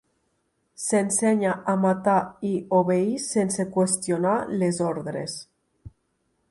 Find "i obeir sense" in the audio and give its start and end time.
2.51-3.67